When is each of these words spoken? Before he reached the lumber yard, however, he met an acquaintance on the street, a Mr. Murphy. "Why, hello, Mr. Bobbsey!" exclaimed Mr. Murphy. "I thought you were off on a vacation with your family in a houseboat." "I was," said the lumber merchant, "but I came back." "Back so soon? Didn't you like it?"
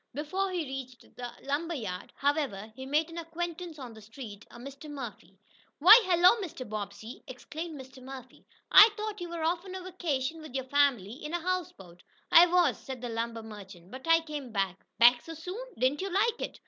Before 0.15 0.49
he 0.51 0.65
reached 0.65 1.01
the 1.15 1.31
lumber 1.43 1.75
yard, 1.75 2.11
however, 2.15 2.73
he 2.75 2.87
met 2.87 3.11
an 3.11 3.19
acquaintance 3.19 3.77
on 3.77 3.93
the 3.93 4.01
street, 4.01 4.47
a 4.49 4.57
Mr. 4.57 4.89
Murphy. 4.89 5.37
"Why, 5.77 5.95
hello, 6.05 6.37
Mr. 6.41 6.67
Bobbsey!" 6.67 7.21
exclaimed 7.27 7.79
Mr. 7.79 8.01
Murphy. 8.01 8.43
"I 8.71 8.89
thought 8.97 9.21
you 9.21 9.29
were 9.29 9.43
off 9.43 9.63
on 9.63 9.75
a 9.75 9.83
vacation 9.83 10.41
with 10.41 10.55
your 10.55 10.65
family 10.65 11.23
in 11.23 11.35
a 11.35 11.39
houseboat." 11.39 12.01
"I 12.31 12.47
was," 12.47 12.79
said 12.79 12.99
the 12.99 13.09
lumber 13.09 13.43
merchant, 13.43 13.91
"but 13.91 14.07
I 14.07 14.21
came 14.21 14.51
back." 14.51 14.83
"Back 14.97 15.21
so 15.21 15.35
soon? 15.35 15.63
Didn't 15.77 16.01
you 16.01 16.09
like 16.11 16.41
it?" 16.41 16.59